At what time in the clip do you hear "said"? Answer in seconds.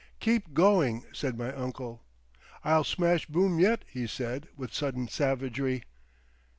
1.13-1.37, 4.07-4.47